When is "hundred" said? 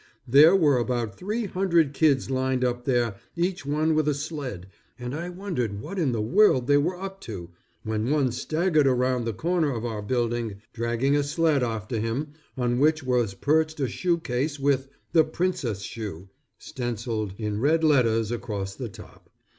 1.45-1.93